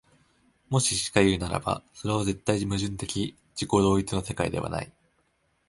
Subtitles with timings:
[0.69, 4.91] もししかいうならば、それは絶対矛盾的自己同一の世界ではない。